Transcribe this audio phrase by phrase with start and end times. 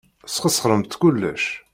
[0.25, 1.45] Tesxeṣremt kullec.